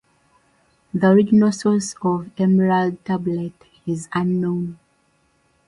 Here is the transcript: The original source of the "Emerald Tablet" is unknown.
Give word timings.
The 0.95 1.09
original 1.09 1.51
source 1.51 1.93
of 2.01 2.35
the 2.35 2.43
"Emerald 2.45 3.05
Tablet" 3.05 3.53
is 3.85 4.09
unknown. 4.13 4.79